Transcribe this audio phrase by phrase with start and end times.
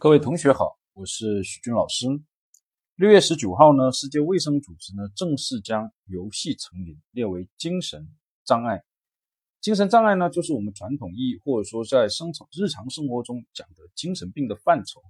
[0.00, 2.06] 各位同学好，我是许军老师。
[2.94, 8.06] 六月十九号呢，世界卫生组织呢正式将游戏成瘾列为精神
[8.44, 8.84] 障碍。
[9.60, 15.02] 精神障碍呢，就是我们传统意义或者说在生活日常生活中讲的精神病的范畴，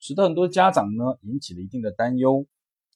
[0.00, 2.44] 使得很多家长呢引起了一定的担忧。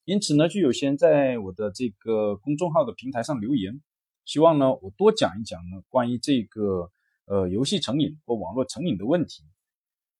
[0.06, 3.80] 因此呢，就有些人在我的这个公众号的平台上留言，
[4.24, 6.91] 希望呢我多讲一讲呢关于这个
[7.27, 9.44] 呃游戏成瘾或网络成瘾的问题。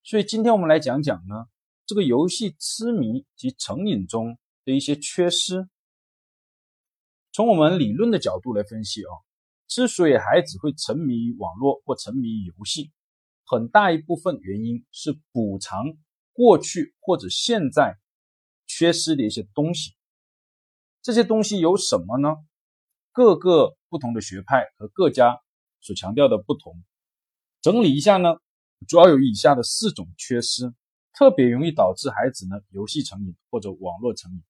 [0.02, 1.47] 所以今天我们来讲讲呢，
[1.84, 5.69] 这个游戏痴迷及成瘾中的一些缺失。
[7.33, 9.12] 从我们理论的角度来分析啊，
[9.66, 12.91] 之所以孩子会沉迷于网络或沉迷于游戏，
[13.45, 15.84] 很大一部分原因是补偿
[16.33, 17.99] 过去或者现在
[18.66, 19.95] 缺失的一些东西。
[21.02, 22.37] 这些东西有什么呢？
[23.13, 25.38] 各个不同的学派和各家
[25.80, 26.82] 所强调的不同，
[27.60, 28.37] 整理一下呢。
[28.87, 30.73] 主要有以下的四种缺失，
[31.12, 34.43] 特别容易导致孩子呢游戏成瘾或者网络成瘾。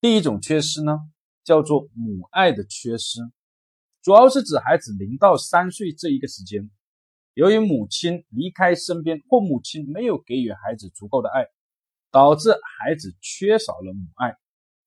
[0.00, 1.00] 第一种缺失呢，
[1.42, 3.20] 叫做母爱的缺失，
[4.02, 6.70] 主要是指孩子零到三岁这一个时间，
[7.34, 11.46] 由于母亲离开身边或母亲没有给予孩子足够的爱，
[12.10, 14.36] 导致孩子缺少了母爱，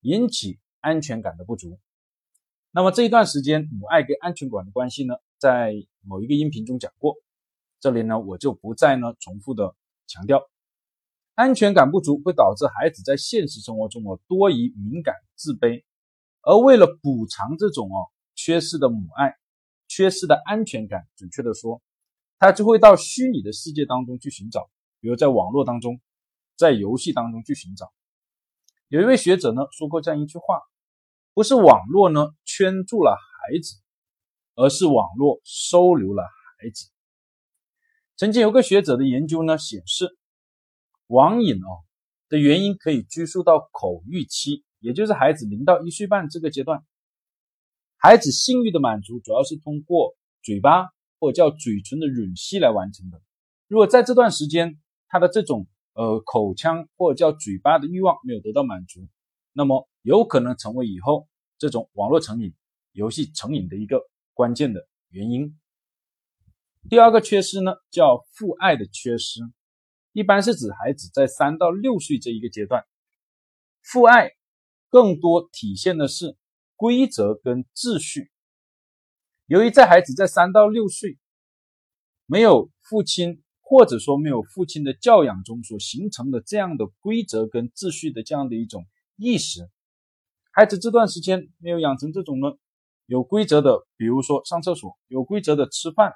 [0.01, 1.79] 引起安全感的不足。
[2.71, 7.15] 那么这一段时间母爱跟安全感的关系呢，在某一个音频中讲过。
[7.83, 9.75] 这里呢，我就不再呢重复的
[10.07, 10.49] 强调，
[11.35, 15.83] 安全感不足会导致孩子在现实生活中哦多疑、敏感、自卑，
[16.43, 19.35] 而为了补偿这种哦缺失的母爱、
[19.89, 21.81] 缺失的安全感，准确的说，
[22.39, 24.69] 他就会到虚拟的世界当中去寻找，
[25.01, 25.99] 比如在网络当中，
[26.55, 27.91] 在游戏当中去寻找。
[28.87, 30.61] 有一位学者呢说过这样一句话：
[31.33, 33.75] 不是网络呢圈住了孩子，
[34.55, 36.92] 而是网络收留了孩子。
[38.15, 40.15] 曾经有个学者的研究呢显示，
[41.07, 41.83] 网瘾哦
[42.29, 46.85] 的原因可以追溯到口欲期，也就是孩子零到一岁半这个阶段，
[47.97, 53.19] 孩子性欲的满足主要是通过嘴巴或者叫嘴唇的吮吸来完成的。
[53.67, 59.07] 如果在这段时间他的这种呃口腔或者叫嘴巴的欲望没有得到满足，
[59.53, 62.53] 那么有可能成为以后这种网络成瘾、
[62.91, 64.01] 游戏成瘾的一个
[64.35, 65.57] 关键的原因。
[66.89, 69.39] 第二个缺失呢，叫父爱的缺失，
[70.11, 72.85] 一般是指孩子在三到六岁这一个阶段，
[73.81, 74.31] 父爱
[74.89, 76.35] 更多体现的是
[76.75, 78.29] 规则跟秩序。
[79.45, 81.17] 由于在孩子在三到六岁
[82.25, 88.85] 没有父亲或者说没有父亲的教养中所形成的这样的规则跟秩序的这样的一种
[89.15, 89.69] 意识，
[90.51, 92.51] 孩子这段时间没有养成这种呢
[93.05, 96.13] 有规则的，比如说上厕所，有规则的吃饭。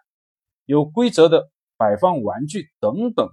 [0.67, 3.29] 有规则的摆放玩具等等，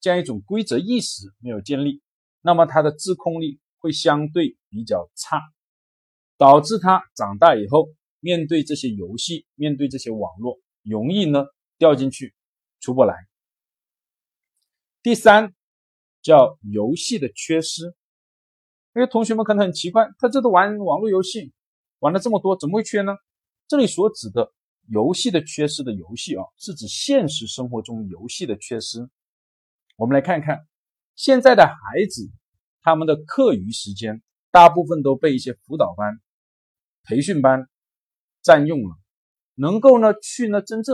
[0.00, 2.02] 这样一种规则意识没有建立，
[2.40, 5.40] 那么他的自控力会相对比较差，
[6.36, 7.86] 导致他长大以后
[8.18, 11.44] 面对这些游戏、面对这些网络，容易呢
[11.78, 12.34] 掉进去
[12.80, 13.14] 出不来。
[15.00, 15.54] 第三
[16.22, 17.86] 叫游戏的缺失，
[18.96, 21.52] 因为同学们可能很奇怪，他这都玩网络游戏，
[22.00, 23.14] 玩了这么多，怎么会缺呢？
[23.68, 24.52] 这里所指的。
[24.88, 29.08] 游戏的缺失的游戏啊，是指现实生活中游戏的缺失。
[29.96, 30.66] 我们来看看
[31.16, 31.74] 现在的孩
[32.10, 32.30] 子，
[32.82, 36.20] 他们的课余时间大部分都被一些辅导班、
[37.04, 37.68] 培训班
[38.42, 38.96] 占用了，
[39.54, 40.92] 能够呢去呢真正